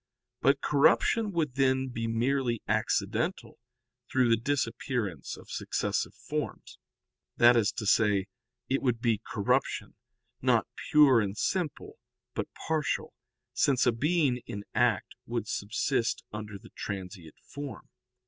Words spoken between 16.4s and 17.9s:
the transient form.